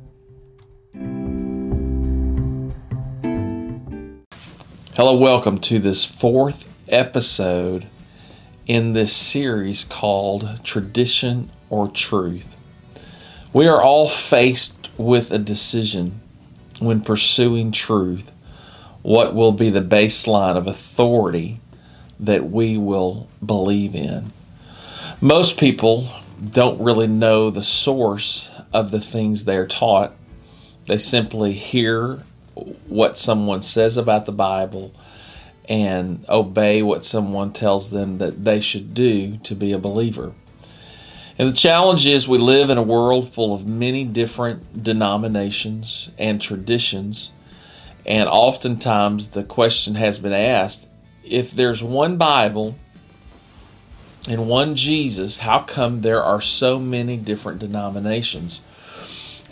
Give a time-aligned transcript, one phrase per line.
[4.94, 7.86] Hello, welcome to this fourth episode
[8.66, 12.56] in this series called Tradition or Truth.
[13.54, 16.20] We are all faced with a decision
[16.78, 18.32] when pursuing truth
[19.00, 21.58] what will be the baseline of authority
[22.20, 24.30] that we will believe in.
[25.25, 26.06] Most people
[26.50, 30.12] don't really know the source of the things they're taught.
[30.84, 32.25] They simply hear
[32.89, 34.92] what someone says about the Bible
[35.67, 40.34] and obey what someone tells them that they should do to be a believer.
[41.39, 46.39] And the challenge is we live in a world full of many different denominations and
[46.39, 47.30] traditions.
[48.05, 50.86] And oftentimes the question has been asked
[51.25, 52.75] if there's one Bible
[54.28, 58.61] and one Jesus, how come there are so many different denominations?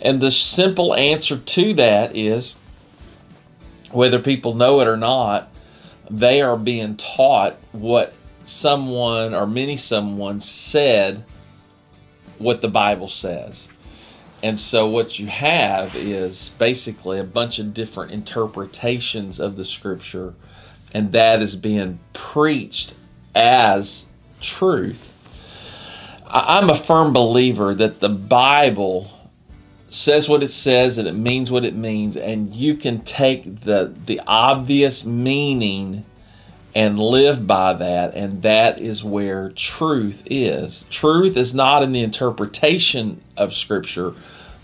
[0.01, 2.57] And the simple answer to that is
[3.91, 5.49] whether people know it or not,
[6.09, 8.13] they are being taught what
[8.45, 11.23] someone or many someone said
[12.37, 13.67] what the Bible says.
[14.41, 20.33] And so what you have is basically a bunch of different interpretations of the scripture,
[20.93, 22.93] and that is being preached
[23.33, 24.07] as
[24.43, 25.11] truth.
[26.27, 29.11] I'm a firm believer that the Bible
[29.89, 33.93] says what it says and it means what it means, and you can take the
[34.05, 36.05] the obvious meaning
[36.75, 40.85] and live by that, and that is where truth is.
[40.89, 44.15] Truth is not in the interpretation of Scripture,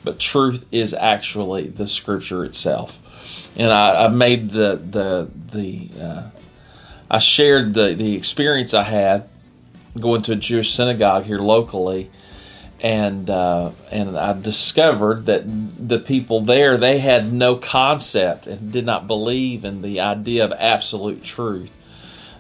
[0.04, 2.98] but truth is actually the Scripture itself.
[3.56, 6.30] And I, I made the the the uh,
[7.12, 9.29] I shared the the experience I had
[10.00, 12.10] going to a Jewish synagogue here locally,
[12.82, 18.86] and uh, and I discovered that the people there they had no concept and did
[18.86, 21.76] not believe in the idea of absolute truth.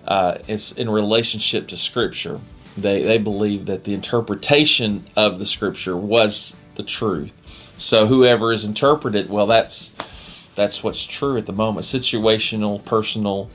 [0.08, 2.40] Uh, it's in relationship to Scripture.
[2.78, 7.34] They they believe that the interpretation of the Scripture was the truth.
[7.78, 9.92] So whoever is interpreted, well, that's
[10.56, 11.86] that's what's true at the moment.
[11.86, 13.50] Situational, personal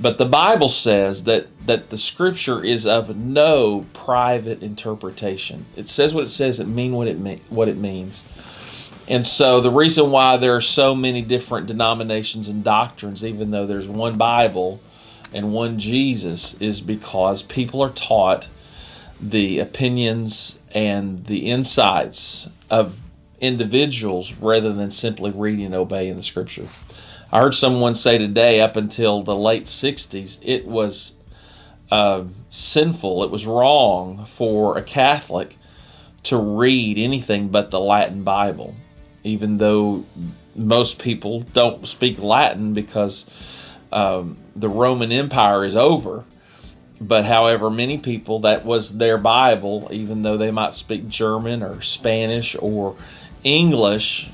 [0.00, 5.66] but the Bible says that, that the scripture is of no private interpretation.
[5.76, 8.24] It says what it says, it mean what it mean, what it means.
[9.06, 13.66] And so the reason why there are so many different denominations and doctrines, even though
[13.66, 14.80] there's one Bible
[15.32, 18.48] and one Jesus, is because people are taught
[19.20, 22.96] the opinions and the insights of
[23.40, 26.66] individuals rather than simply reading and obeying the scripture.
[27.34, 31.14] I heard someone say today, up until the late 60s, it was
[31.90, 35.58] uh, sinful, it was wrong for a Catholic
[36.22, 38.76] to read anything but the Latin Bible,
[39.24, 40.04] even though
[40.54, 43.26] most people don't speak Latin because
[43.90, 46.22] um, the Roman Empire is over.
[47.00, 51.82] But however, many people that was their Bible, even though they might speak German or
[51.82, 52.94] Spanish or
[53.42, 54.30] English,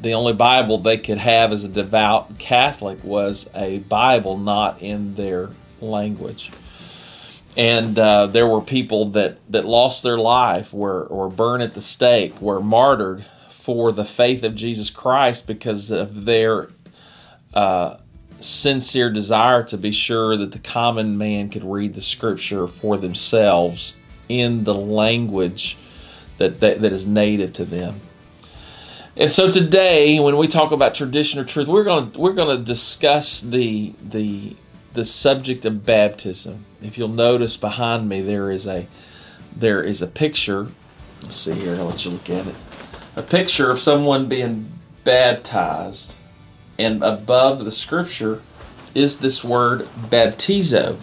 [0.00, 5.14] the only Bible they could have as a devout Catholic was a Bible not in
[5.14, 5.50] their
[5.80, 6.50] language.
[7.56, 11.82] And uh, there were people that, that lost their life, were or burned at the
[11.82, 16.68] stake, were martyred for the faith of Jesus Christ because of their
[17.54, 17.98] uh,
[18.40, 23.94] sincere desire to be sure that the common man could read the Scripture for themselves
[24.28, 25.76] in the language
[26.38, 28.00] that, that, that is native to them.
[29.16, 32.56] And so today, when we talk about tradition or truth, we're going to we're going
[32.56, 34.56] to discuss the the
[34.92, 36.64] the subject of baptism.
[36.82, 38.86] If you'll notice behind me, there is a
[39.54, 40.68] there is a picture.
[41.22, 41.76] Let's see here.
[41.76, 42.54] I'll let you look at it
[43.16, 44.70] a picture of someone being
[45.04, 46.16] baptized,
[46.78, 48.42] and above the scripture
[48.94, 50.96] is this word baptizo.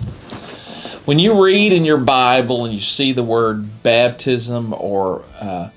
[1.05, 5.69] When you read in your Bible and you see the word baptism or uh,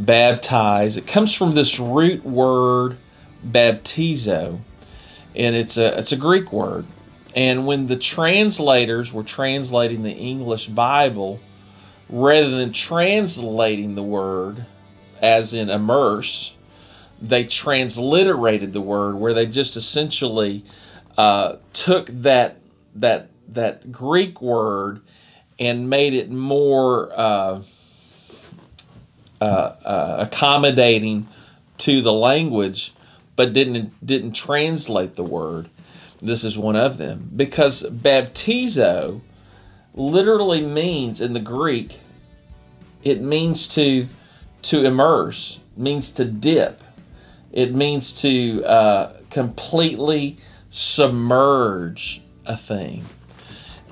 [0.00, 2.96] baptize, it comes from this root word
[3.46, 4.60] baptizo,
[5.34, 6.86] and it's a it's a Greek word.
[7.36, 11.38] And when the translators were translating the English Bible,
[12.08, 14.66] rather than translating the word
[15.22, 16.56] as in immerse,
[17.20, 20.64] they transliterated the word where they just essentially
[21.16, 22.56] uh, took that
[22.94, 25.00] that that Greek word
[25.58, 27.62] and made it more uh,
[29.40, 31.26] uh, uh accommodating
[31.78, 32.92] to the language,
[33.36, 35.68] but didn't didn't translate the word.
[36.22, 39.22] This is one of them because baptizo
[39.94, 41.98] literally means in the Greek,
[43.02, 44.06] it means to
[44.62, 46.82] to immerse, means to dip,
[47.52, 50.36] it means to uh, completely
[50.70, 53.04] submerge a thing.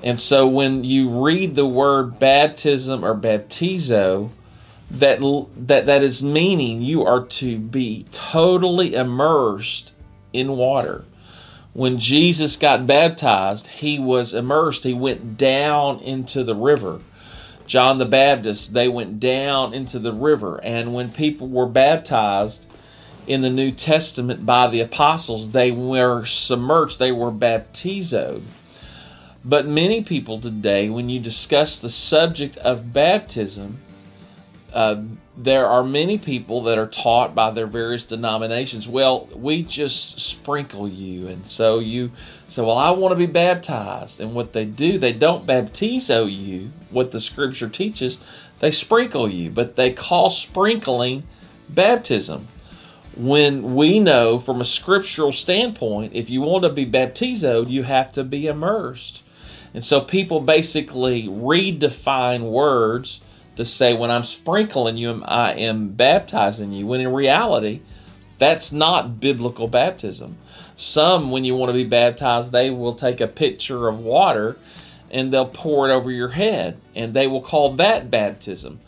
[0.01, 4.29] And so when you read the word baptism or baptizo,
[4.91, 5.19] that
[5.55, 9.93] that that is meaning you are to be totally immersed
[10.33, 11.05] in water
[11.73, 14.83] when Jesus got baptized, he was immersed.
[14.83, 16.99] He went down into the river.
[17.67, 20.59] John the Baptist, they went down into the river.
[20.63, 22.65] And when people were baptized
[23.27, 28.43] in the New Testament by the apostles, they were submerged, they were baptizoed.
[29.45, 33.79] But many people today, when you discuss the subject of baptism,
[34.73, 35.01] uh,
[35.35, 40.87] there are many people that are taught by their various denominations, well, we just sprinkle
[40.87, 41.27] you.
[41.27, 42.11] And so you
[42.47, 44.19] say, well, I want to be baptized.
[44.19, 48.19] And what they do, they don't baptizo you, what the scripture teaches,
[48.59, 49.49] they sprinkle you.
[49.49, 51.23] But they call sprinkling
[51.69, 52.47] baptism.
[53.15, 58.11] When we know from a scriptural standpoint, if you want to be baptizoed, you have
[58.13, 59.23] to be immersed.
[59.73, 63.21] And so people basically redefine words
[63.59, 67.81] to say when I'm sprinkling you, I am baptizing you, when in reality,
[68.37, 70.37] that's not biblical baptism.
[70.77, 74.57] Some, when you want to be baptized, they will take a pitcher of water
[75.11, 78.79] and they'll pour it over your head, and they will call that baptism.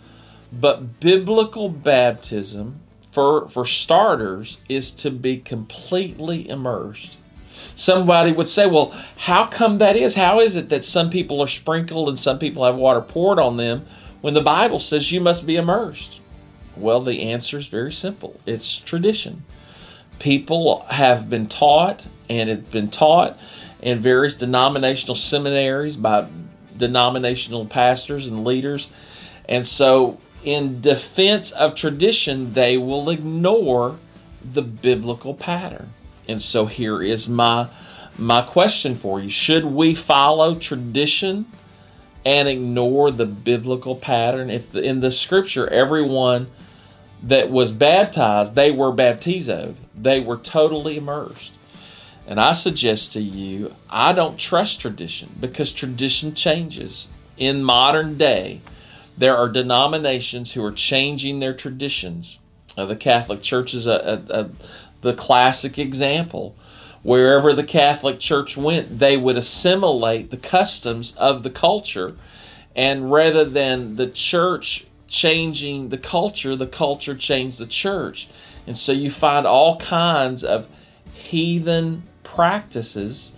[0.53, 2.79] But biblical baptism,
[3.12, 7.17] for, for starters, is to be completely immersed.
[7.75, 10.15] Somebody would say, Well, how come that is?
[10.15, 13.57] How is it that some people are sprinkled and some people have water poured on
[13.57, 13.85] them?
[14.21, 16.19] When the Bible says you must be immersed?
[16.75, 19.44] Well, the answer is very simple it's tradition.
[20.19, 23.38] People have been taught, and it's been taught
[23.81, 26.27] in various denominational seminaries by
[26.77, 28.88] denominational pastors and leaders.
[29.50, 33.97] And so, in defense of tradition, they will ignore
[34.44, 35.91] the biblical pattern.
[36.27, 37.67] And so, here is my
[38.17, 41.45] my question for you should we follow tradition
[42.25, 44.50] and ignore the biblical pattern.
[44.50, 46.47] If the, in the scripture, everyone
[47.23, 51.53] that was baptized, they were baptizoed, they were totally immersed.
[52.27, 57.07] And I suggest to you, I don't trust tradition because tradition changes.
[57.38, 58.62] In modern day,
[59.17, 62.39] there are denominations who are changing their traditions.
[62.77, 64.50] Uh, the Catholic Church is a, a, a,
[65.01, 66.55] the classic example
[67.03, 72.15] wherever the Catholic Church went, they would assimilate the customs of the culture.
[72.75, 78.27] And rather than the church changing the culture, the culture changed the church.
[78.65, 80.67] And so you find all kinds of
[81.13, 83.34] heathen practices,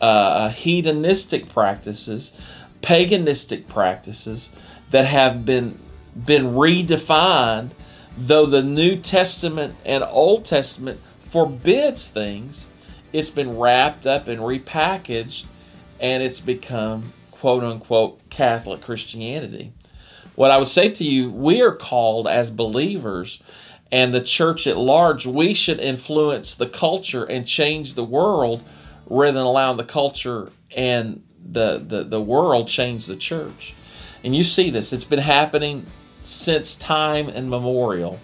[0.00, 2.32] uh, hedonistic practices,
[2.80, 4.50] paganistic practices
[4.90, 5.78] that have been
[6.24, 7.70] been redefined
[8.16, 12.66] though the New Testament and Old Testament forbids things
[13.12, 15.44] it's been wrapped up and repackaged
[16.00, 19.72] and it's become quote unquote Catholic Christianity.
[20.34, 23.40] What I would say to you, we are called as believers
[23.90, 28.62] and the church at large, we should influence the culture and change the world
[29.06, 33.74] rather than allowing the culture and the, the, the world change the church.
[34.22, 35.86] And you see this, it's been happening
[36.22, 38.20] since time immemorial.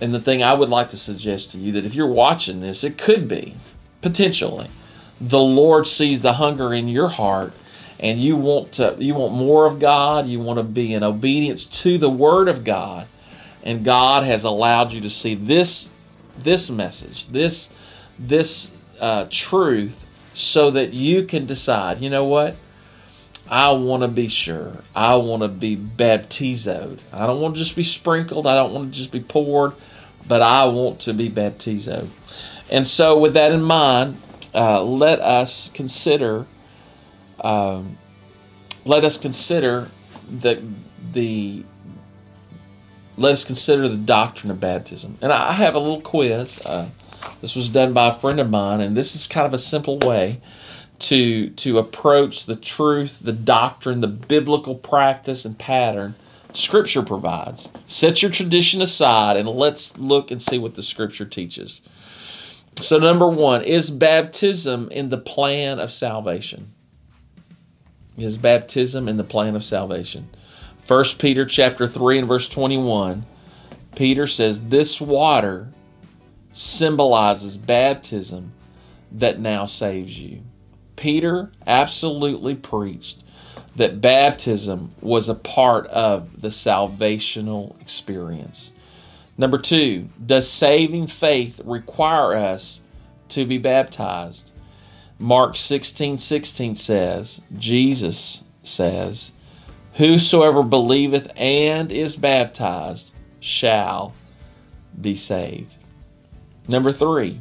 [0.00, 2.84] And the thing I would like to suggest to you that if you're watching this,
[2.84, 3.56] it could be
[4.02, 4.68] potentially.
[5.20, 7.52] The lord sees the hunger in your heart
[8.00, 10.26] and you want to you want more of god.
[10.26, 13.06] You want to be in obedience to the word of god.
[13.62, 15.90] And god has allowed you to see this
[16.36, 17.68] this message this
[18.18, 22.56] this uh, truth so that you can decide you know what?
[23.48, 24.78] I want to be sure.
[24.94, 28.46] I want to be baptizoed i don't want to just be sprinkled.
[28.46, 29.74] I don't want to just be poured
[30.26, 32.08] but I want to be baptizo.
[32.72, 34.16] And so, with that in mind,
[34.54, 36.46] uh, let us consider.
[37.38, 37.98] Um,
[38.86, 39.90] let us consider
[40.26, 40.62] the
[41.12, 41.64] the
[43.18, 45.18] let us consider the doctrine of baptism.
[45.20, 46.64] And I have a little quiz.
[46.64, 46.88] Uh,
[47.42, 49.98] this was done by a friend of mine, and this is kind of a simple
[49.98, 50.40] way
[51.00, 56.14] to to approach the truth, the doctrine, the biblical practice and pattern
[56.52, 57.68] Scripture provides.
[57.86, 61.80] Set your tradition aside and let's look and see what the Scripture teaches.
[62.80, 66.72] So, number one, is baptism in the plan of salvation?
[68.16, 70.28] Is baptism in the plan of salvation?
[70.86, 73.24] 1 Peter chapter 3 and verse 21,
[73.94, 75.68] Peter says, This water
[76.52, 78.52] symbolizes baptism
[79.10, 80.42] that now saves you.
[80.96, 83.22] Peter absolutely preached
[83.76, 88.72] that baptism was a part of the salvational experience.
[89.38, 92.80] Number two, does saving faith require us
[93.30, 94.50] to be baptized?
[95.18, 99.32] Mark 16 16 says, Jesus says,
[99.94, 104.14] Whosoever believeth and is baptized shall
[105.00, 105.76] be saved.
[106.68, 107.40] Number three,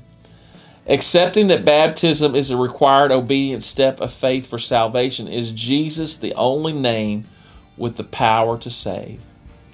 [0.87, 6.33] accepting that baptism is a required obedient step of faith for salvation, is Jesus the
[6.35, 7.25] only name
[7.77, 9.21] with the power to save?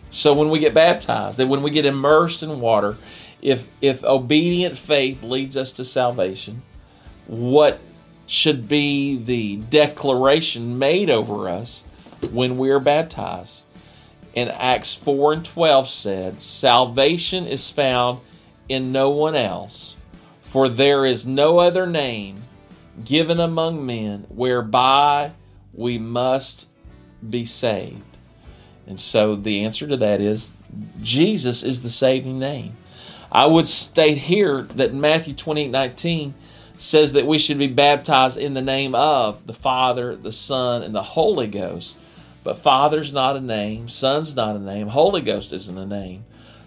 [0.09, 2.97] So when we get baptized, that when we get immersed in water,
[3.41, 6.63] if if obedient faith leads us to salvation,
[7.27, 7.79] what
[8.27, 11.83] should be the declaration made over us
[12.31, 13.63] when we are baptized.
[14.33, 18.19] In Acts 4 and 12 said, Salvation is found
[18.69, 19.95] in no one else,
[20.43, 22.43] for there is no other name
[23.03, 25.31] given among men whereby
[25.73, 26.67] we must
[27.27, 28.16] be saved.
[28.88, 30.51] And so the answer to that is
[31.01, 32.77] Jesus is the saving name.
[33.32, 36.34] I would state here that Matthew 28 19
[36.77, 40.94] says that we should be baptized in the name of the Father, the Son, and
[40.94, 41.96] the Holy Ghost.
[42.44, 46.24] But Father's not a name, Son's not a name, Holy Ghost isn't a name.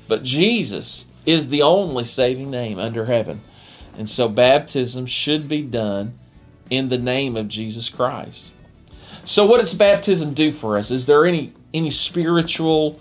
[0.09, 3.41] But Jesus is the only saving name under heaven.
[3.97, 6.19] And so baptism should be done
[6.69, 8.51] in the name of Jesus Christ.
[9.25, 10.91] So what does baptism do for us?
[10.91, 12.99] Is there any any spiritual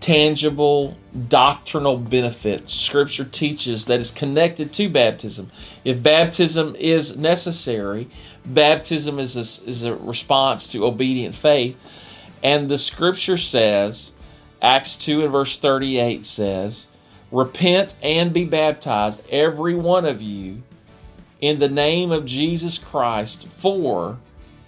[0.00, 0.96] tangible
[1.28, 5.50] doctrinal benefit scripture teaches that is connected to baptism
[5.84, 8.08] if baptism is necessary
[8.46, 11.76] baptism is a, is a response to obedient faith
[12.42, 14.12] and the scripture says,
[14.62, 16.86] Acts 2 and verse 38 says,
[17.30, 20.62] Repent and be baptized, every one of you,
[21.40, 24.18] in the name of Jesus Christ for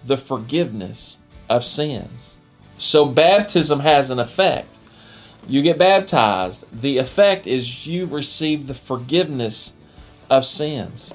[0.04, 2.36] the forgiveness of sins.
[2.80, 4.78] So baptism has an effect.
[5.46, 9.74] You get baptized, the effect is you receive the forgiveness
[10.30, 11.12] of sins.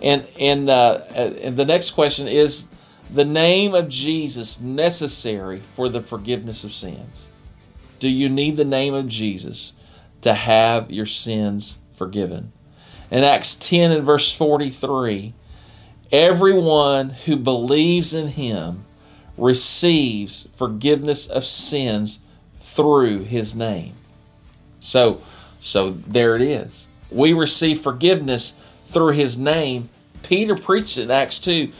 [0.00, 2.66] And and uh, and the next question is
[3.12, 7.28] the name of Jesus necessary for the forgiveness of sins?
[7.98, 9.72] Do you need the name of Jesus
[10.20, 12.52] to have your sins forgiven?
[13.10, 15.34] In Acts 10 and verse 43,
[16.12, 18.84] everyone who believes in him
[19.40, 22.20] receives forgiveness of sins
[22.60, 23.94] through his name.
[24.78, 25.22] So,
[25.58, 26.86] so there it is.
[27.10, 28.54] We receive forgiveness
[28.86, 29.88] through his name.
[30.22, 31.72] Peter preached in Acts 2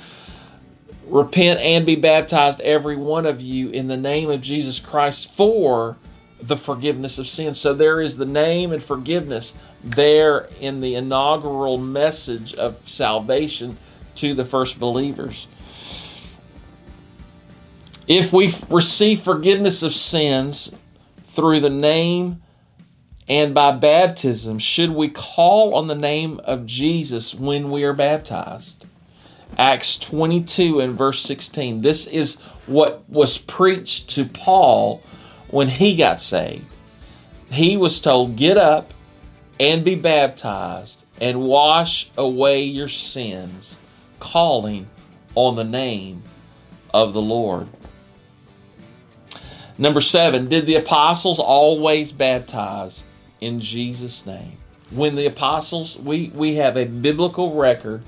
[1.10, 5.96] repent and be baptized, every one of you, in the name of Jesus Christ for
[6.40, 7.60] the forgiveness of sins.
[7.60, 13.76] So there is the name and forgiveness there in the inaugural message of salvation
[14.16, 15.46] to the first believers.
[18.10, 20.72] If we receive forgiveness of sins
[21.28, 22.42] through the name
[23.28, 28.84] and by baptism, should we call on the name of Jesus when we are baptized?
[29.56, 31.82] Acts 22 and verse 16.
[31.82, 35.04] This is what was preached to Paul
[35.46, 36.66] when he got saved.
[37.48, 38.92] He was told, Get up
[39.60, 43.78] and be baptized and wash away your sins,
[44.18, 44.88] calling
[45.36, 46.24] on the name
[46.92, 47.68] of the Lord.
[49.80, 53.02] Number seven, did the apostles always baptize
[53.40, 54.58] in Jesus' name?
[54.90, 58.02] When the apostles, we, we have a biblical record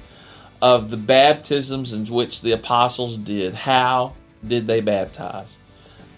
[0.61, 3.55] of the baptisms in which the apostles did.
[3.55, 4.13] How
[4.47, 5.57] did they baptize?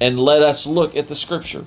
[0.01, 1.67] And let us look at the scripture.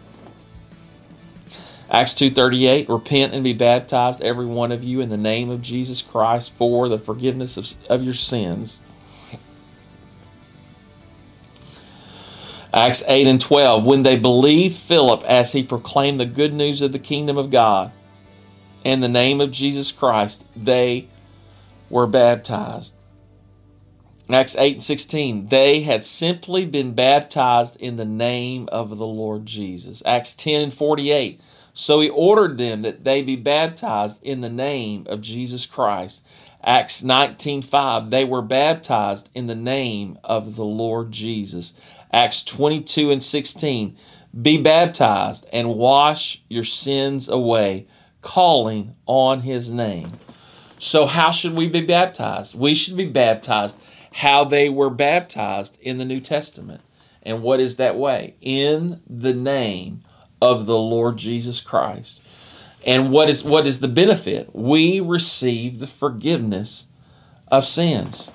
[1.89, 6.01] Acts 2:38 Repent and be baptized every one of you in the name of Jesus
[6.01, 8.79] Christ for the forgiveness of, of your sins.
[12.73, 16.91] Acts 8 and 12 When they believed Philip as he proclaimed the good news of
[16.91, 17.91] the kingdom of God
[18.83, 21.07] in the name of Jesus Christ, they
[21.89, 22.93] were baptized.
[24.29, 29.45] Acts 8 and 16, they had simply been baptized in the name of the Lord
[29.45, 30.03] Jesus.
[30.05, 31.39] Acts 10 and 48,
[31.73, 36.21] so he ordered them that they be baptized in the name of Jesus Christ.
[36.63, 41.73] Acts 19:5 they were baptized in the name of the Lord Jesus.
[42.17, 43.95] Acts 22 and 16
[44.41, 47.85] be baptized and wash your sins away
[48.21, 50.13] calling on his name.
[50.79, 52.57] So how should we be baptized?
[52.57, 53.77] We should be baptized
[54.13, 56.81] how they were baptized in the New Testament.
[57.21, 58.33] And what is that way?
[58.41, 60.01] In the name
[60.41, 62.19] of the Lord Jesus Christ.
[62.83, 64.55] And what is what is the benefit?
[64.55, 66.87] We receive the forgiveness
[67.47, 68.31] of sins.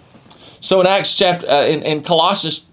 [0.61, 2.65] So in Acts chapter uh, in, in Colossians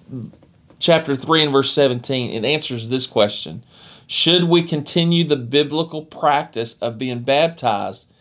[0.79, 3.63] chapter 3 and verse 17, it answers this question.
[4.07, 8.11] Should we continue the biblical practice of being baptized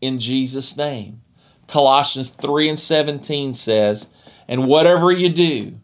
[0.00, 1.20] in Jesus' name?
[1.66, 4.08] Colossians 3 and 17 says,
[4.48, 5.74] And whatever you do,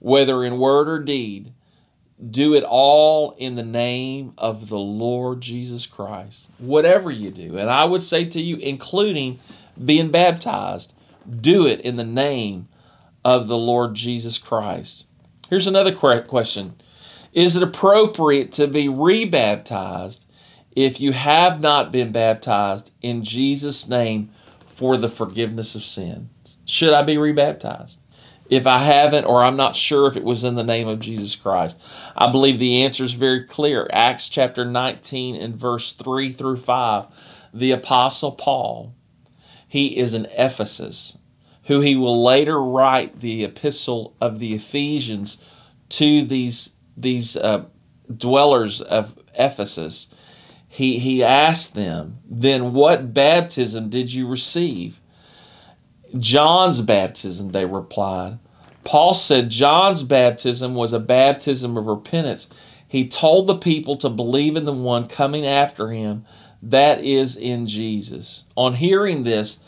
[0.00, 1.52] whether in word or deed,
[2.30, 6.50] do it all in the name of the Lord Jesus Christ.
[6.58, 7.58] Whatever you do.
[7.58, 9.38] And I would say to you, including
[9.82, 10.94] being baptized,
[11.40, 12.68] do it in the name
[13.24, 15.04] of the Lord Jesus Christ.
[15.48, 16.74] Here's another question
[17.32, 20.26] Is it appropriate to be rebaptized
[20.74, 24.30] if you have not been baptized in Jesus' name
[24.66, 26.28] for the forgiveness of sins?
[26.64, 28.00] Should I be rebaptized?
[28.48, 31.36] if I haven't or I'm not sure if it was in the name of Jesus
[31.36, 31.80] Christ?
[32.16, 33.88] I believe the answer is very clear.
[33.92, 37.06] Acts chapter 19 and verse 3 through 5.
[37.52, 38.94] The Apostle Paul,
[39.66, 41.16] he is in Ephesus,
[41.66, 45.36] who he will later write the epistle of the Ephesians
[45.88, 47.64] to these, these uh,
[48.14, 50.08] dwellers of Ephesus.
[50.68, 55.00] He, he asked them, Then what baptism did you receive?
[56.18, 58.38] John's baptism, they replied.
[58.84, 62.48] Paul said John's baptism was a baptism of repentance.
[62.86, 66.24] He told the people to believe in the one coming after him,
[66.62, 68.44] that is in Jesus.
[68.56, 69.58] On hearing this,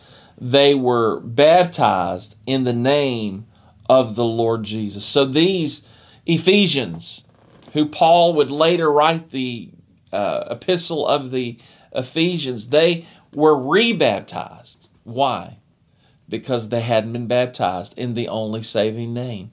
[0.41, 3.47] they were baptized in the name
[3.89, 5.05] of the Lord Jesus.
[5.05, 5.83] So these
[6.27, 7.25] Ephesians,
[7.73, 9.71] who Paul would later write the
[10.13, 11.59] uh, epistle of the
[11.93, 14.89] Ephesians, they were rebaptized.
[15.05, 15.59] Why?
[16.29, 19.51] because they hadn't been baptized in the only saving name.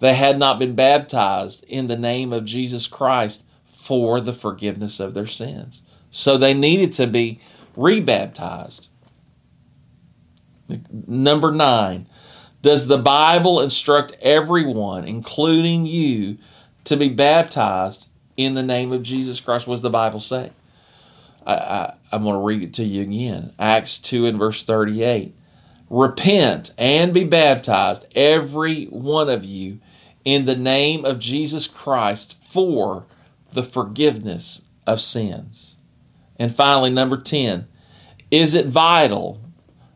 [0.00, 5.14] They had not been baptized in the name of Jesus Christ for the forgiveness of
[5.14, 5.82] their sins.
[6.10, 7.40] So they needed to be
[7.76, 8.87] rebaptized.
[11.06, 12.06] Number nine,
[12.62, 16.38] does the Bible instruct everyone, including you,
[16.84, 19.66] to be baptized in the name of Jesus Christ?
[19.66, 20.52] What does the Bible say?
[21.46, 23.52] I, I, I'm going to read it to you again.
[23.58, 25.34] Acts 2 and verse 38
[25.90, 29.78] repent and be baptized, every one of you,
[30.24, 33.06] in the name of Jesus Christ for
[33.52, 35.76] the forgiveness of sins.
[36.38, 37.66] And finally, number 10,
[38.30, 39.40] is it vital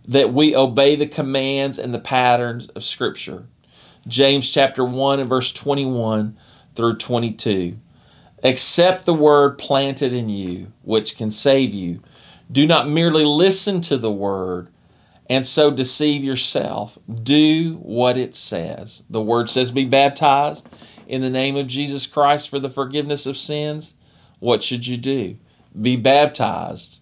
[0.06, 3.46] that we obey the commands and the patterns of Scripture?
[4.06, 6.36] James chapter 1 and verse 21
[6.74, 7.78] through 22.
[8.42, 12.00] Accept the word planted in you, which can save you.
[12.50, 14.68] Do not merely listen to the word
[15.30, 16.98] and so deceive yourself.
[17.22, 19.04] Do what it says.
[19.08, 20.68] The word says, Be baptized
[21.06, 23.94] in the name of Jesus Christ for the forgiveness of sins.
[24.40, 25.36] What should you do?
[25.80, 26.98] Be baptized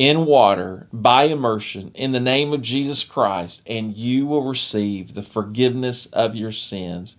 [0.00, 5.22] in water by immersion in the name of Jesus Christ, and you will receive the
[5.22, 7.18] forgiveness of your sins.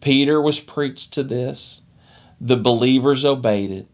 [0.00, 1.80] Peter was preached to this,
[2.40, 3.88] the believers obeyed it.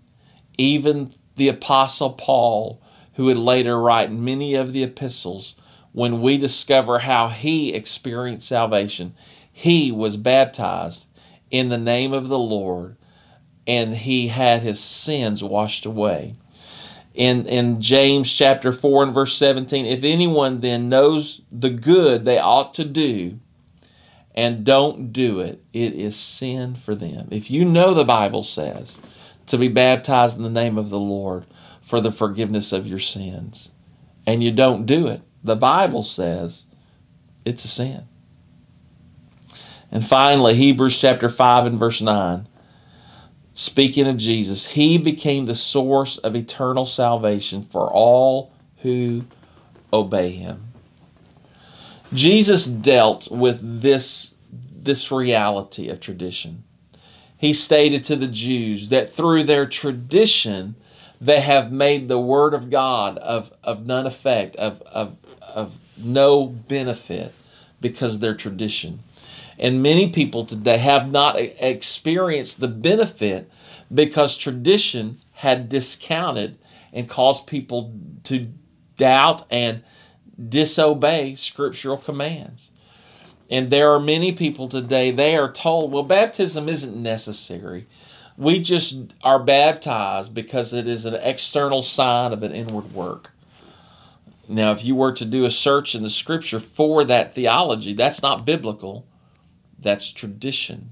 [0.58, 2.82] Even the Apostle Paul,
[3.14, 5.54] who would later write many of the epistles,
[5.92, 9.14] when we discover how he experienced salvation.
[9.50, 11.06] He was baptized
[11.50, 12.98] in the name of the Lord
[13.66, 16.34] and he had his sins washed away.
[17.18, 22.38] In, in James chapter 4 and verse 17, if anyone then knows the good they
[22.38, 23.40] ought to do
[24.36, 27.26] and don't do it, it is sin for them.
[27.32, 29.00] If you know the Bible says
[29.46, 31.44] to be baptized in the name of the Lord
[31.82, 33.72] for the forgiveness of your sins,
[34.24, 36.66] and you don't do it, the Bible says
[37.44, 38.06] it's a sin.
[39.90, 42.46] And finally, Hebrews chapter 5 and verse 9.
[43.58, 49.24] Speaking of Jesus, he became the source of eternal salvation for all who
[49.92, 50.72] obey him.
[52.14, 56.62] Jesus dealt with this, this reality of tradition.
[57.36, 60.76] He stated to the Jews that through their tradition,
[61.20, 66.46] they have made the word of God of, of none effect, of, of, of no
[66.46, 67.34] benefit
[67.80, 69.00] because their tradition.
[69.58, 73.50] And many people today have not experienced the benefit
[73.92, 76.58] because tradition had discounted
[76.92, 77.92] and caused people
[78.24, 78.48] to
[78.96, 79.82] doubt and
[80.48, 82.70] disobey scriptural commands.
[83.50, 87.86] And there are many people today, they are told, well, baptism isn't necessary.
[88.36, 93.32] We just are baptized because it is an external sign of an inward work.
[94.46, 98.22] Now, if you were to do a search in the scripture for that theology, that's
[98.22, 99.06] not biblical,
[99.78, 100.90] that's tradition.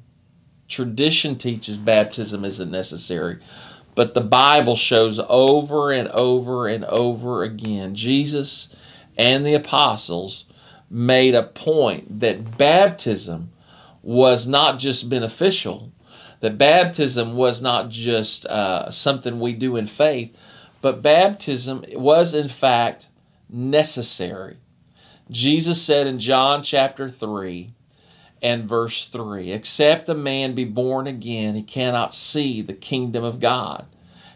[0.69, 3.39] Tradition teaches baptism isn't necessary.
[3.95, 8.69] But the Bible shows over and over and over again Jesus
[9.17, 10.45] and the apostles
[10.91, 13.51] made a point that baptism
[14.03, 15.93] was not just beneficial,
[16.41, 20.37] that baptism was not just uh, something we do in faith,
[20.81, 23.09] but baptism was in fact
[23.49, 24.59] necessary.
[25.31, 27.73] Jesus said in John chapter 3
[28.47, 33.41] and verse 3 Except a man be born again, he cannot see the kingdom of
[33.41, 33.87] God.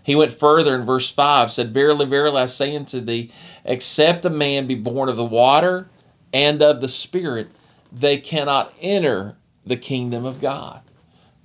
[0.02, 3.30] He went further in verse 5 said, Verily, verily, I say unto thee,
[3.64, 5.88] except a man be born of the water
[6.32, 7.50] and of the Spirit,
[7.92, 10.80] they cannot enter the kingdom of God.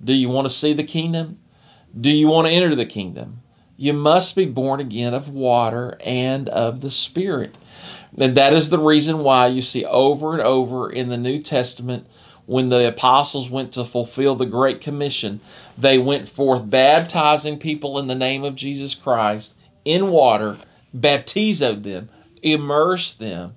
[0.02, 1.38] Do you want to see the kingdom?
[1.98, 3.42] Do you want to enter the kingdom?
[3.76, 7.58] You must be born again of water and of the Spirit.
[8.18, 12.06] And that is the reason why you see over and over in the New Testament
[12.46, 15.40] when the apostles went to fulfill the Great Commission,
[15.76, 19.54] they went forth baptizing people in the name of Jesus Christ
[19.84, 20.56] in water,
[20.96, 22.08] baptizoed them,
[22.42, 23.54] immersed them,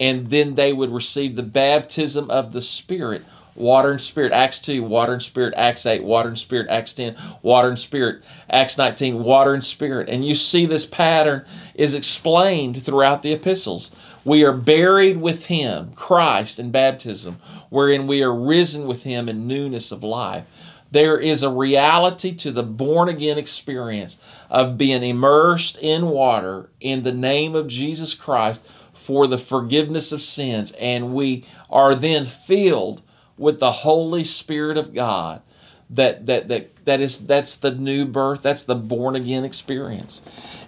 [0.00, 3.24] and then they would receive the baptism of the Spirit
[3.58, 7.16] water and spirit, Acts 2, water and spirit, Acts 8, water and spirit, Acts 10,
[7.42, 10.08] water and spirit, Acts 19, water and spirit.
[10.08, 13.90] And you see this pattern is explained throughout the epistles.
[14.24, 19.46] We are buried with him, Christ, in baptism, wherein we are risen with him in
[19.46, 20.44] newness of life.
[20.90, 24.16] There is a reality to the born again experience
[24.48, 28.66] of being immersed in water in the name of Jesus Christ
[29.08, 30.70] for the forgiveness of sins.
[30.72, 33.00] And we are then filled
[33.38, 35.40] with the Holy Spirit of God.
[35.88, 40.20] That that that that is that's the new birth, that's the born again experience.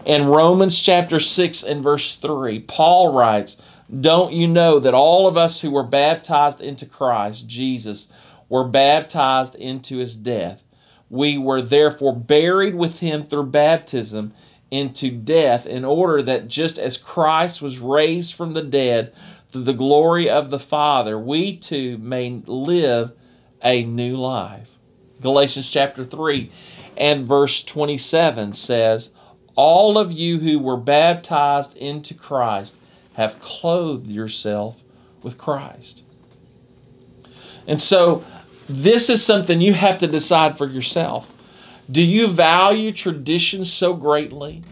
[0.06, 3.58] In Romans chapter 6 and verse 3, Paul writes,
[4.00, 8.08] Don't you know that all of us who were baptized into Christ Jesus
[8.48, 10.62] were baptized into his death?
[11.10, 14.32] We were therefore buried with him through baptism
[14.70, 19.12] into death, in order that just as Christ was raised from the dead
[19.48, 23.12] through the glory of the Father, we too may live
[23.62, 24.70] a new life.
[25.20, 26.50] Galatians chapter 3
[26.96, 29.12] and verse 27 says,
[29.54, 32.76] All of you who were baptized into Christ
[33.14, 34.82] have clothed yourself
[35.22, 36.02] with Christ.
[37.66, 38.24] And so,
[38.68, 41.30] this is something you have to decide for yourself.
[41.90, 44.62] Do you value tradition so greatly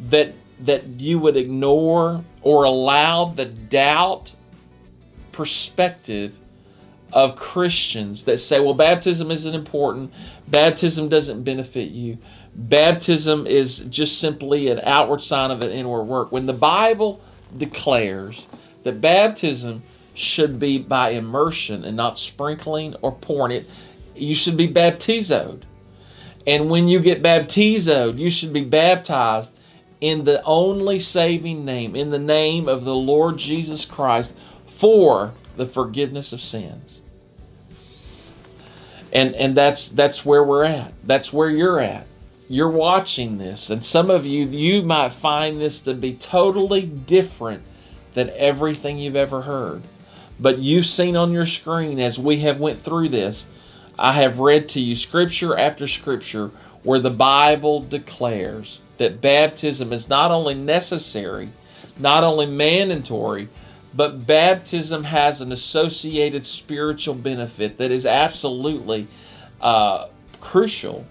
[0.00, 4.34] that that you would ignore or allow the doubt
[5.32, 6.38] perspective
[7.12, 10.12] of Christians that say, well, baptism isn't important,
[10.48, 12.18] baptism doesn't benefit you,
[12.54, 16.32] baptism is just simply an outward sign of an inward work.
[16.32, 17.20] When the Bible
[17.56, 18.46] declares
[18.82, 19.82] that baptism
[20.14, 23.70] should be by immersion and not sprinkling or pouring it,
[24.14, 25.62] you should be baptizoed.
[26.46, 29.56] And when you get baptizoed, you should be baptized
[30.00, 35.66] in the only saving name, in the name of the Lord Jesus Christ for the
[35.66, 37.00] forgiveness of sins.
[39.12, 40.92] And and that's that's where we're at.
[41.02, 42.06] That's where you're at.
[42.48, 47.62] You're watching this and some of you you might find this to be totally different
[48.14, 49.82] than everything you've ever heard.
[50.38, 53.46] But you've seen on your screen as we have went through this,
[53.98, 56.50] I have read to you scripture after scripture
[56.82, 61.50] where the Bible declares that baptism is not only necessary,
[61.98, 63.48] not only mandatory,
[63.94, 69.08] but baptism has an associated spiritual benefit that is absolutely
[69.60, 70.08] uh,
[70.40, 71.06] crucial.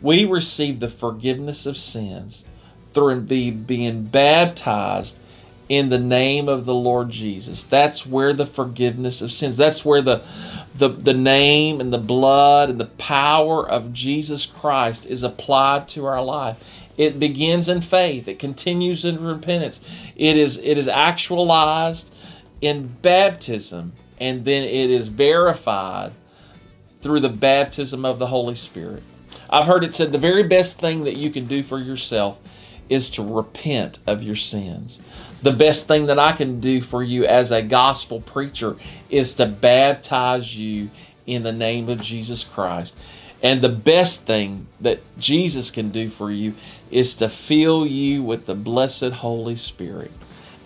[0.00, 2.44] We receive the forgiveness of sins
[2.92, 5.20] through being baptized
[5.70, 7.62] in the name of the Lord Jesus.
[7.62, 10.22] That's where the forgiveness of sins, that's where the,
[10.74, 16.04] the, the name and the blood and the power of Jesus Christ is applied to
[16.06, 16.88] our life.
[16.98, 18.26] It begins in faith.
[18.26, 19.80] It continues in repentance.
[20.16, 22.12] It is it is actualized
[22.60, 26.12] in baptism and then it is verified
[27.00, 29.04] through the baptism of the Holy Spirit.
[29.48, 32.38] I've heard it said the very best thing that you can do for yourself
[32.90, 35.00] is to repent of your sins.
[35.42, 38.76] The best thing that I can do for you as a gospel preacher
[39.08, 40.90] is to baptize you
[41.26, 42.96] in the name of Jesus Christ.
[43.42, 46.54] And the best thing that Jesus can do for you
[46.90, 50.12] is to fill you with the blessed Holy Spirit.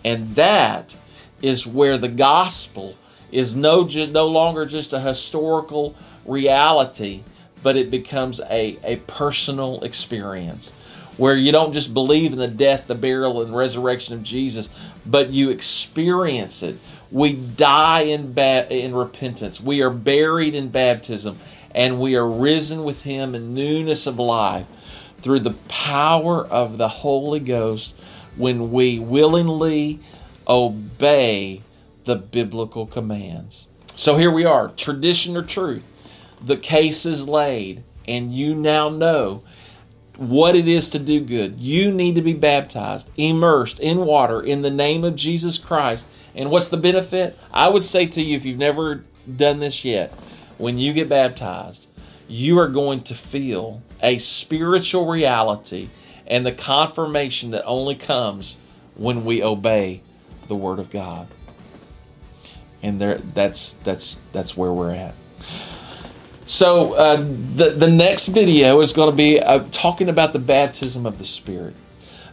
[0.04, 0.96] And that
[1.40, 2.96] is where the gospel
[3.30, 7.22] is no, no longer just a historical reality,
[7.62, 10.72] but it becomes a, a personal experience
[11.16, 14.68] where you don't just believe in the death, the burial, and resurrection of Jesus,
[15.06, 16.78] but you experience it.
[17.10, 19.60] We die in, ba- in repentance.
[19.60, 21.38] We are buried in baptism,
[21.72, 24.66] and we are risen with Him in newness of life
[25.18, 27.94] through the power of the Holy Ghost
[28.36, 30.00] when we willingly
[30.48, 31.62] obey
[32.04, 33.66] the biblical commands.
[33.94, 35.84] So here we are tradition or truth.
[36.44, 39.42] The case is laid, and you now know
[40.16, 41.58] what it is to do good.
[41.60, 46.08] You need to be baptized, immersed in water in the name of Jesus Christ.
[46.34, 47.38] And what's the benefit?
[47.52, 49.04] I would say to you, if you've never
[49.36, 50.12] done this yet,
[50.58, 51.88] when you get baptized,
[52.28, 55.88] you are going to feel a spiritual reality
[56.26, 58.56] and the confirmation that only comes
[58.94, 60.02] when we obey
[60.48, 61.26] the Word of God.
[62.82, 65.14] And there, that's that's that's where we're at.
[66.46, 71.06] So uh, the the next video is going to be uh, talking about the baptism
[71.06, 71.74] of the Spirit.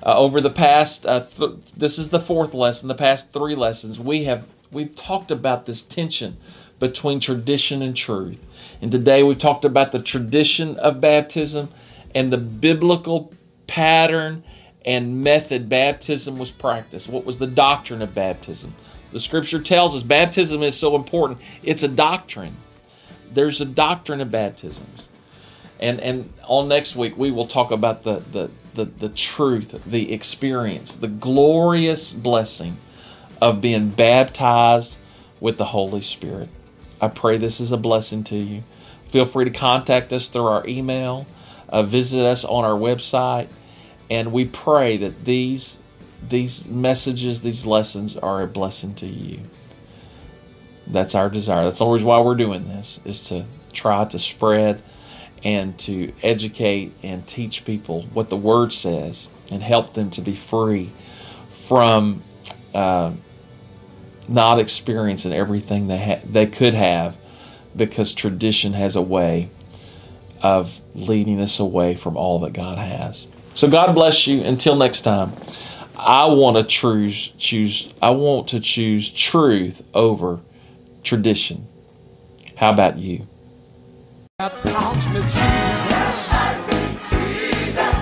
[0.04, 2.88] Uh, over the past, uh, th- this is the fourth lesson.
[2.88, 6.38] The past three lessons, we have we've talked about this tension
[6.78, 8.44] between tradition and truth.
[8.82, 11.70] And today we've talked about the tradition of baptism
[12.14, 13.32] and the biblical
[13.68, 14.44] pattern
[14.84, 17.08] and method baptism was practiced.
[17.08, 18.74] What was the doctrine of baptism?
[19.14, 21.40] The scripture tells us baptism is so important.
[21.62, 22.58] It's a doctrine
[23.34, 25.08] there's a doctrine of baptisms.
[25.80, 30.14] And and on next week we will talk about the the the, the truth, the
[30.14, 32.78] experience, the glorious blessing
[33.42, 34.98] of being baptized
[35.42, 36.48] with the Holy Spirit.
[37.02, 38.64] I pray this is a blessing to you.
[39.04, 41.26] Feel free to contact us through our email,
[41.68, 43.50] uh, visit us on our website,
[44.10, 45.80] and we pray that these
[46.30, 49.40] these messages, these lessons are a blessing to you.
[50.92, 51.64] That's our desire.
[51.64, 54.82] That's the reason why we're doing this is to try to spread
[55.44, 60.36] and to educate and teach people what the Word says and help them to be
[60.36, 60.92] free
[61.50, 62.22] from
[62.74, 63.12] uh,
[64.28, 67.16] not experiencing everything they ha- they could have
[67.76, 69.50] because tradition has a way
[70.42, 73.28] of leading us away from all that God has.
[73.54, 74.42] So God bless you.
[74.42, 75.34] Until next time,
[75.96, 80.40] I want to choose choose I want to choose truth over
[81.04, 81.68] tradition.
[82.56, 83.28] How about you?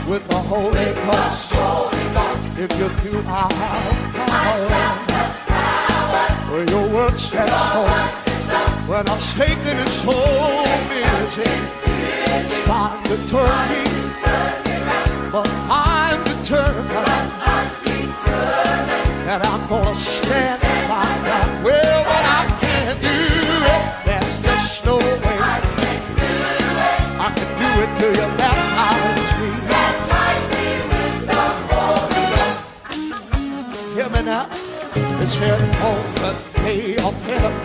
[0.08, 1.54] With the Holy Ghost,
[2.58, 5.10] if you do, I have power.
[6.60, 7.40] Your so.
[8.90, 9.20] When I'm
[9.88, 10.12] so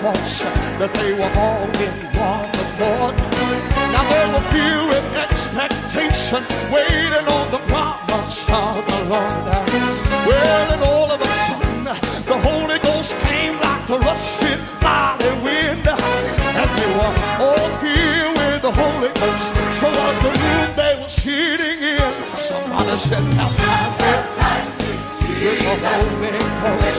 [0.04, 0.44] Pentecost
[0.78, 3.16] that they were all in one accord.
[3.92, 9.48] Now there were few in expectation, waiting on the promise of the Lord.
[10.28, 11.84] Well, and all of a sudden,
[12.28, 18.60] the Holy Ghost came like a rushing mighty wind, and they were all filled with
[18.60, 19.48] the Holy Ghost.
[19.78, 22.12] So was the room they were sitting in.
[22.36, 23.48] Somebody said, "Now
[23.98, 24.92] baptize me
[25.44, 26.93] with the Holy Ghost.